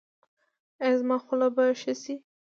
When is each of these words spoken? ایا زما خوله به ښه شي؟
ایا 0.83 0.95
زما 1.01 1.17
خوله 1.25 1.47
به 1.55 1.63
ښه 1.81 1.93
شي؟ 2.01 2.15